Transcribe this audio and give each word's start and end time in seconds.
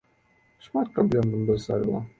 Шмат 0.69 0.91
праблем 0.97 1.31
нам 1.35 1.47
даставіла. 1.53 2.05